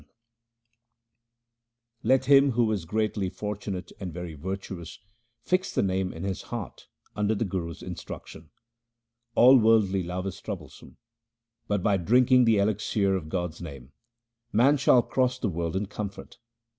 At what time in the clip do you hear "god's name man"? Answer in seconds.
13.29-14.77